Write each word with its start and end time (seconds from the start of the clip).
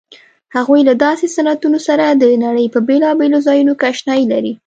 هغوی 0.55 0.81
له 0.89 0.93
داسې 1.05 1.25
ستنو 1.35 1.79
سره 1.87 2.05
د 2.09 2.23
نړۍ 2.45 2.65
په 2.73 2.79
بېلابېلو 2.87 3.37
ځایونو 3.47 3.73
کې 3.79 3.85
آشنايي 3.91 4.25
لري. 4.33 4.53